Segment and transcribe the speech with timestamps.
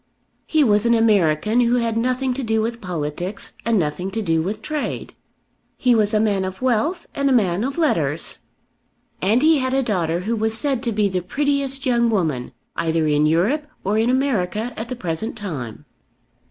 [0.47, 4.41] He was an American who had nothing to do with politics and nothing to do
[4.41, 5.13] with trade.
[5.77, 8.39] He was a man of wealth and a man of letters.
[9.21, 13.05] And he had a daughter who was said to be the prettiest young woman either
[13.05, 15.85] in Europe or in America at the present time.